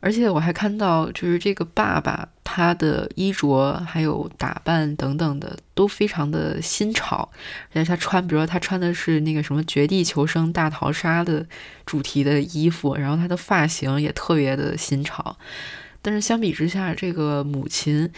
[0.00, 7.28] 而且我还看到，就是这个爸爸他的衣着还有打扮等等的都非常的新潮，
[7.72, 11.44] 而且他穿，比如说他穿的是那个什么《绝地求生》大逃杀的
[11.84, 15.36] 主题的衣服，然后他的发型也特别的新潮。
[16.00, 18.08] 但是相比之下，这个母亲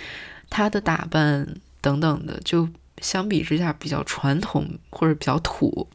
[0.50, 1.48] 她的打扮
[1.80, 2.68] 等等的，就
[3.00, 5.88] 相比之下比较传统或者比较土。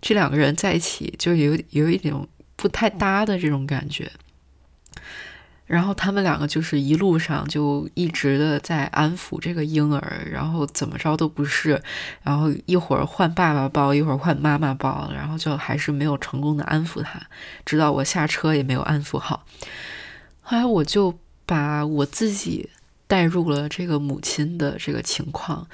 [0.00, 4.10] 这两个人在一起就有有一种不太搭的这种感觉。
[5.66, 11.82] 然后他们两个就是一路上就一直的在安抚这个婴儿，然后怎么着都不是，
[12.22, 17.20] 然后一会儿换爸爸抱，一会儿换妈妈抱，然后就还是没有成功的安抚他，
[17.64, 19.44] 直到我下车也没有安抚好。
[20.40, 22.70] 后来我就把我自己
[23.08, 25.66] 带入了这个母亲的这个情况，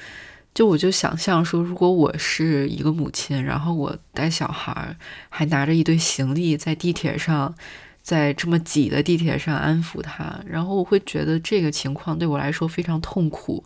[0.54, 4.96] 就我就想象说，如果我是一个母亲，然后我带小孩儿，
[5.28, 7.54] 还拿着一堆行李在地铁上。
[8.02, 13.64] 在这么挤的地铁上安抚他，然后我会觉得这个情况对我来说非常痛苦。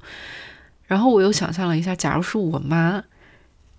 [0.87, 3.03] 然后我又想象了一下，假如是我妈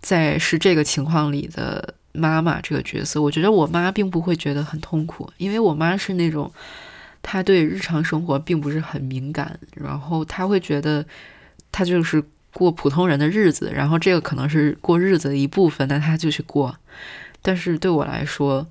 [0.02, 6.52] 在是这个情况里的妈妈这个角色，我觉得我妈并不会觉得很痛苦，因为我妈是那种
[7.22, 11.06] 她对日常生活并不是很敏感，然后她会觉得
[11.72, 16.76] 她就是过普通人的日子，然后这个可能是过日子的一部分，那她就去过。
[17.42, 18.68] 但是对我来说，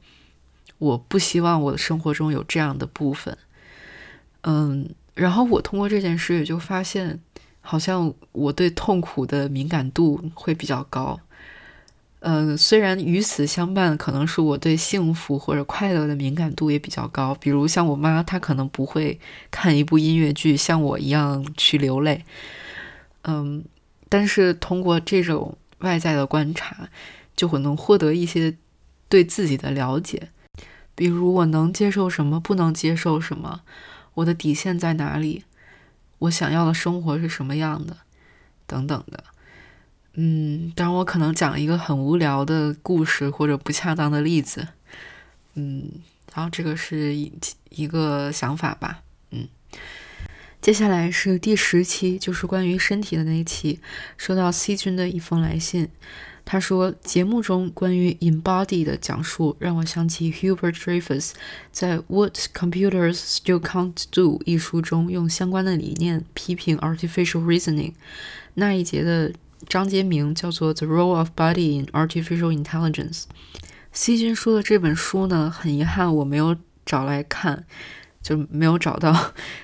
[0.79, 3.37] 我不希望我的生活中有这样的部分，
[4.43, 7.19] 嗯，然后我通过这件事也就发现，
[7.61, 11.19] 好像我对痛苦的敏感度会比较高，
[12.21, 19.19] 嗯，虽然与此相伴，可能是我对幸福或者快乐的敏感度也比较高，比如像我妈，她可能不会
[19.51, 22.25] 看一部音乐剧像我一样去流泪，
[23.23, 23.65] 嗯，
[24.09, 26.89] 但是通过这种外在的观察，
[27.35, 28.55] 就会能获得一些
[29.09, 30.29] 对自己的了解。
[30.97, 33.61] 比如我能接受什么，不能接受什么，
[34.15, 35.45] 我的底线在哪里，
[36.19, 37.99] 我想要的生活是什么样的，
[38.67, 39.23] 等等的。
[40.15, 44.67] 嗯，当然我可能讲一个很无聊的故事或者不恰当的例子。
[45.53, 45.91] 嗯，
[46.35, 47.31] 然后这个是一
[47.69, 49.03] 一个想法吧。
[50.67, 53.79] 接下来是第十期，就是关于身体的那一期，
[54.17, 55.89] 收到 C 君的一封来信。
[56.45, 61.35] 他说，节目中关于 embody 的讲述让我想起 Hubert Dreyfus
[61.71, 67.93] 在《What Computers Still Can't Do》一书中用相关的理念批评 artificial reasoning
[68.55, 69.33] 那一节的
[69.69, 73.27] 章节名叫做 The Role of Body in Artificial Intelligence。
[73.93, 77.65] C 君说的这本书呢，很遗憾我没有找来看，
[78.27, 79.15] 就没有找到，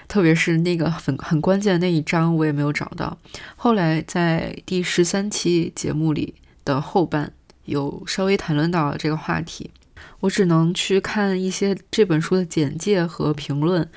[0.07, 3.18] 特别是那个很很关键的那一章，我也没有找到。
[3.57, 6.35] 后来在第十三期节目里。
[6.64, 7.33] 的后半
[7.64, 9.68] 有稍微谈论到这个话题，
[10.20, 13.88] 我只能去看一些这本书的简介和评论，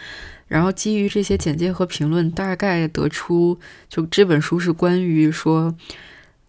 [0.48, 5.76] 然后基于这些简介和评论，大概得出就这本书是关于说，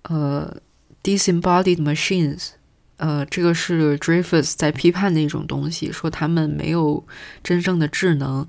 [0.04, 0.56] 呃
[1.02, 2.52] ，disembodied machines，
[2.96, 7.06] 呃，这个是 Dreyfus 在批判的一种东西，说他们没有
[7.42, 8.46] 真正的智能，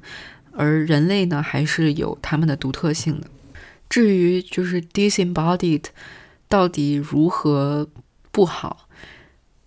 [0.51, 3.27] 而人类呢还是有他们的独特性的。
[3.89, 5.86] 至于就是 disembodied。
[6.49, 7.89] 到底如何
[8.31, 8.88] 不好？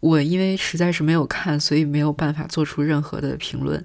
[0.00, 3.84] 我因为实在是没有看，所以没有办法做出任何的评论。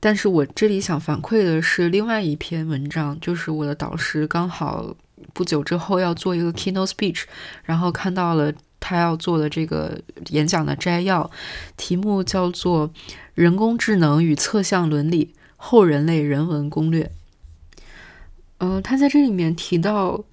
[0.00, 4.96] 但是我这里想反馈的是另外一篇文章，就是我的导师刚好
[5.32, 7.22] 不久之后要做一个 keynote speech，
[7.62, 11.30] 然后看到了他要做的这个演讲的摘要，
[11.76, 12.88] 题目叫做
[13.34, 17.04] 《人工智能与测向伦理：后人类人文攻略》。
[18.58, 20.24] 嗯，他在这里面提到。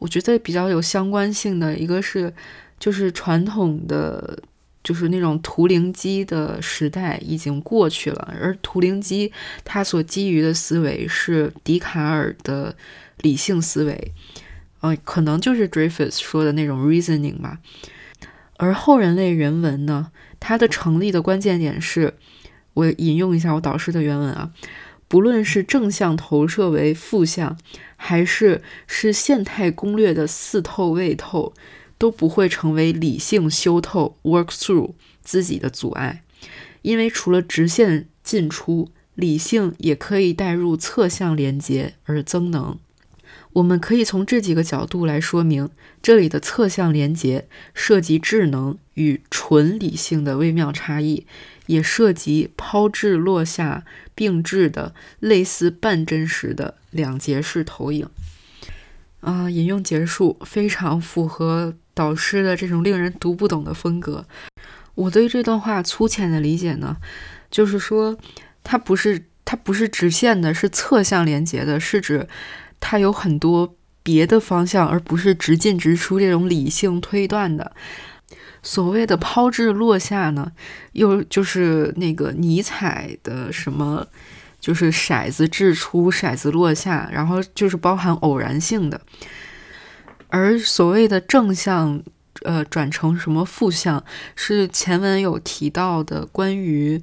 [0.00, 2.30] 我觉得比较有相关性的一个是，
[2.78, 4.38] 就是传统的，
[4.82, 9.32] 就是那种图灵机的时代已经过去了，而图灵机
[9.64, 12.76] 它所基于的思维是笛卡尔的
[13.18, 14.12] 理性思维，
[14.82, 17.58] 嗯，可能就是 Dreyfus 说的那种 reasoning 嘛。
[18.56, 22.14] 而后人类人文呢，它的成立的关键点是，
[22.74, 24.52] 我引用一下我导师的原文啊。
[25.06, 27.56] 不论是正向投射为负向，
[27.96, 31.52] 还是是现态攻略的似透未透，
[31.98, 36.22] 都不会成为理性修透 work through 自己的阻碍，
[36.82, 42.78] 因为除了直线进出，理性也可以带入侧向连接而增能。
[43.54, 45.70] 我们可以从这几个角度来说明，
[46.02, 51.24] 这里的侧向连接涉及智能与纯理性的微妙差异，
[51.66, 58.08] 也涉及抛掷落下并置的类似半真实的两节式投影。
[59.20, 64.26] 啊，引用结束，非常符合导师的这种令人读不懂的风格。
[64.96, 66.96] 我对这段话粗浅的理解呢，
[67.52, 68.18] 就是说
[68.64, 72.26] 它不是它不是直线的，是侧向连接的，是指。
[72.80, 77.72] 它有很多别的方向，而不是直进直出这种理性推断的。
[78.62, 80.52] 所谓的抛掷落下呢，
[80.92, 84.06] 又就是那个尼采的什么，
[84.60, 89.00] 就是骰子掷出，骰子落下，然后就是包含偶然性的。
[90.28, 92.02] 而所谓的正向，
[92.42, 94.02] 呃，转成什么负向，
[94.34, 97.02] 是前文有提到的关于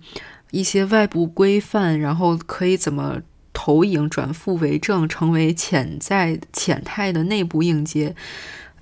[0.51, 3.21] 一些外部规范，然后可以怎么。
[3.63, 8.15] 投影转负为正，成为潜在潜态的内部应接。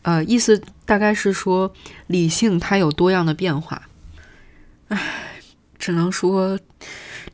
[0.03, 1.73] 呃，意思大概是说，
[2.07, 3.89] 理性它有多样的变化。
[4.87, 5.41] 唉，
[5.77, 6.57] 只能说，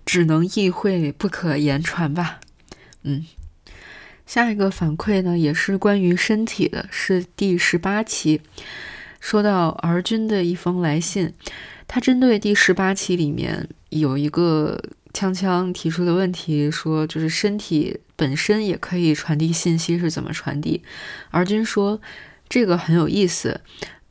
[0.04, 2.40] 只能意会不可言传吧。
[3.04, 3.24] 嗯，
[4.26, 8.42] 下一个反馈呢，也是关于身体的，是第十八期，
[9.20, 11.32] 说到儿君的一封来信，
[11.88, 14.82] 他针对第十八期里面有一个。
[15.16, 20.84] 锵锵提出的问题说，就是身体本身也可以传递信息，是怎么传递？
[21.32, 22.02] 而君说
[22.50, 23.62] 这个很有意思，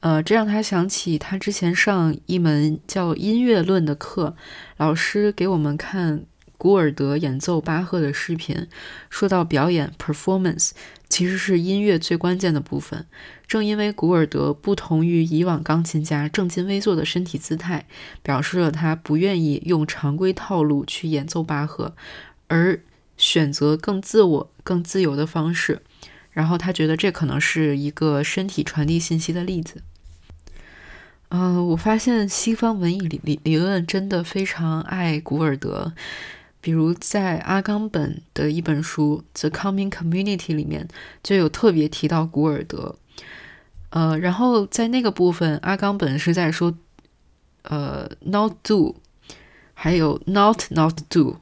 [0.00, 4.34] 呃，这让他想起他之前上一门叫音乐论的课，
[4.78, 6.24] 老师给我们看。
[6.56, 8.68] 古尔德演奏巴赫的视频，
[9.10, 10.70] 说到表演 （performance）
[11.14, 13.06] 其实是音乐最关键的部分。
[13.46, 17.86] 正因为古尔德不同于以往钢琴家正襟危坐的身体姿态，
[18.20, 21.94] 表示了他不愿意用常规套路去演奏巴赫，
[22.48, 22.80] 而
[23.16, 25.82] 选择更自我、更自由的方式。
[26.32, 29.82] 然后他觉得这可能是一个身体传递信息的例子。
[31.28, 35.92] 嗯，我发现西方文艺理理理论真的非常爱古尔德。
[36.64, 40.88] 比如在阿冈本的一本书《The Coming Community》里面
[41.22, 42.96] 就有特别提到古尔德，
[43.90, 46.74] 呃，然后在那个部分，阿冈本是在说，
[47.64, 48.96] 呃，not do，
[49.74, 51.36] 还有 not not do，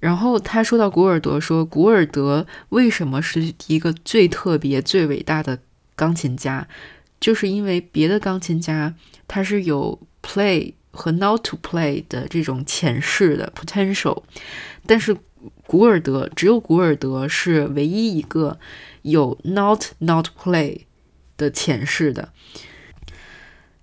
[0.00, 5.60] 然后他说到古尔德，说古尔德为什么是一个最特别、最伟大的
[5.94, 6.68] 钢琴家，
[7.18, 8.94] 就是因为别的钢琴家
[9.26, 10.74] 他是有 play。
[10.96, 14.22] 和 not to play 的这种潜势的 potential，
[14.86, 15.16] 但是
[15.66, 18.58] 古尔德只有古尔德是唯一一个
[19.02, 20.80] 有 not not play
[21.36, 22.32] 的潜势的，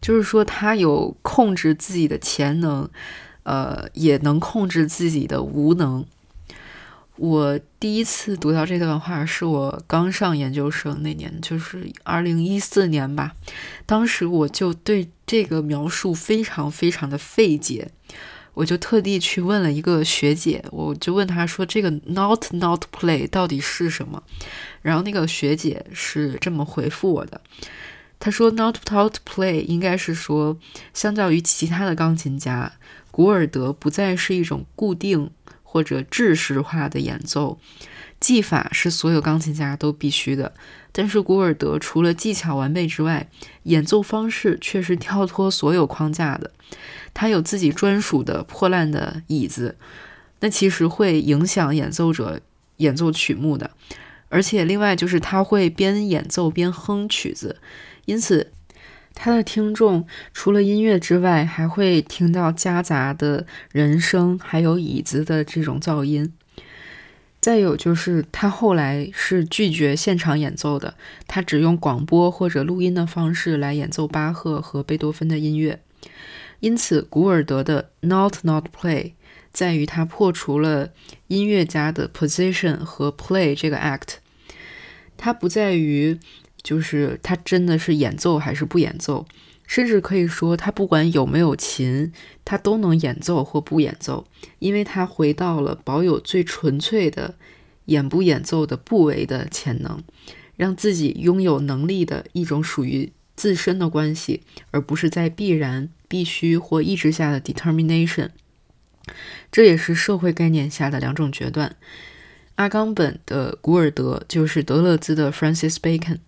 [0.02, 2.90] 就是说他有控制自己的潜能，
[3.44, 6.06] 呃，也能控制自己的无能。
[7.16, 13.36] 我第一次读到这段话是我刚上研究生那年，就是二零一四年吧。
[13.86, 17.90] 当时我就对这个描述非常非常的费解，
[18.54, 24.22] 我就特地去问了一个学姐，我就问她说：“这个 not not play 到底是什么？”
[24.82, 27.42] 然后那个学姐是这么回复我的，
[28.20, 30.58] 她说：“not not play 应该是说，
[30.94, 32.74] 相较于其他的钢琴家，
[33.12, 35.32] 古尔德不再是一种固定。”
[35.74, 37.58] 或者制式化的演奏
[38.24, 40.54] 技法是所有钢琴家都必须的，
[40.94, 43.28] 但是古尔德除了技巧完备之外，
[43.64, 46.52] 演奏方式却是跳脱所有框架的。
[47.14, 49.76] 他有自己专属的破烂的椅子，
[50.40, 52.40] 那其实会影响演奏者
[52.78, 53.72] 演奏曲目的。
[54.30, 57.58] 而且另外就是他会边演奏边哼曲子，
[58.06, 58.54] 因此。
[59.16, 66.34] 他的听众除了音乐之外，还会听到夹杂的人声，还有椅子的这种噪音。
[67.44, 70.96] 再有就是，他后来是拒绝现场演奏的，
[71.28, 75.82] 他只用广播或者录音的方式来演奏巴赫和贝多芬的音乐。
[76.62, 79.12] 因此，古尔德的 Not Not Play
[79.52, 80.94] 在于他破除了
[81.28, 84.20] 音乐家的 Position 和 Play 这个 Act，
[85.18, 86.18] 它不在于。
[86.64, 89.26] 就是他真的是演奏还是不演奏，
[89.66, 92.12] 甚至可以说他不管有没有琴，
[92.44, 94.26] 他都能演奏或不演奏，
[94.60, 97.36] 因为他回到了保有最纯粹的
[97.86, 100.04] 演不演奏的部位的潜能，
[100.56, 104.42] 让自己拥有能力的一种属于自身的关系，
[104.72, 108.30] 而不是在必然、必须或意志下的 determination。
[109.52, 111.76] 这也是社会概念下的两种决断。
[112.56, 116.20] 阿冈本的古尔德，就是德勒兹的 Francis Bacon，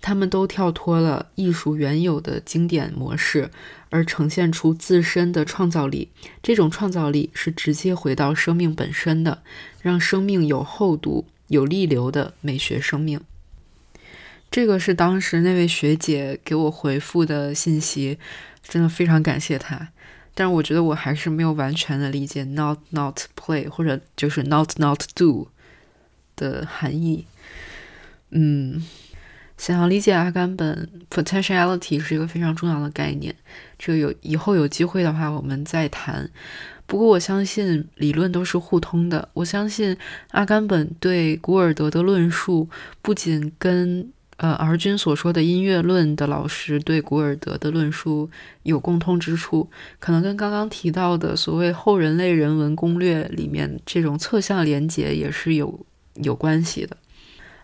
[0.00, 3.50] 他们都跳脱了艺术原有的经典模式，
[3.90, 6.08] 而呈现出自身的创造力。
[6.40, 9.42] 这种创造力是直接回到生命本身的，
[9.80, 13.20] 让生命有厚度、有力流的美学生命。
[14.50, 18.18] 这个是当时那位学姐给我回复的信息，
[18.62, 19.88] 真的非常感谢她。
[20.34, 25.48] 但是我觉得我还是没有完全的理解 “not not play” 或者就是 “not not do”
[26.42, 27.24] 的含义。
[28.30, 28.84] 嗯，
[29.56, 33.34] 想要理解阿甘本 “potentiality” 是一个非常重要的概念。
[33.78, 36.28] 这个有以后有机会的话我们再谈。
[36.86, 39.28] 不过我相信理论都是互通的。
[39.34, 39.96] 我相信
[40.32, 42.68] 阿甘本对古尔德的论述
[43.00, 44.10] 不仅跟。
[44.38, 48.28] 呃，而君所说的音乐论的老师对古尔德的论述
[48.64, 49.70] 有共通之处，
[50.00, 56.96] 可能跟刚刚提到的所谓后人类人文攻略里面这种侧向连结也是有有关系的。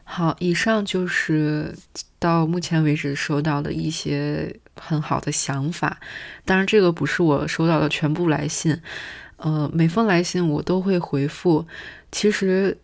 [0.05, 1.75] 好，以上就是
[2.19, 5.99] 到目前为止收到的一些很好的想法，
[6.45, 8.81] 当然这个不是我收到的全部来信，
[9.37, 11.67] 呃，每封来信我都会回复，
[12.11, 12.79] 其实。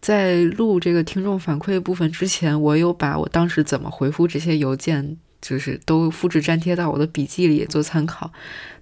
[0.00, 8.32] 在录这个听众反馈部分之前，我有把我当时怎么回复这些邮件，就是都复制粘贴到我的笔记里做参考。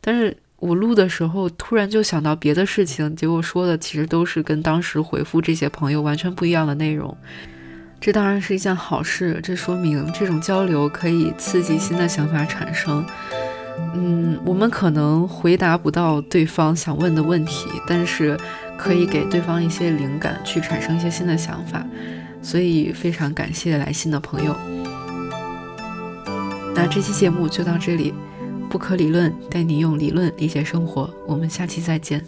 [0.03, 7.16] 但是我录的时候突然就想到别的事情，结果说的其实都是跟当时回复这些朋友完全不一样的内容。
[8.00, 13.04] 这当然是一件好事，这说明这种交流可以刺激新的想法产生。
[13.94, 18.38] 嗯，我们可能回答不到对方想问的问题，但是。
[18.78, 21.82] 可以给对方一些灵感，去产生一些新的想法，
[22.42, 24.54] 所以非常感谢来信的朋友。
[26.74, 28.12] 那这期节目就到这里，
[28.68, 32.24] 不可理论带你用理论理解生活，我们下期再见。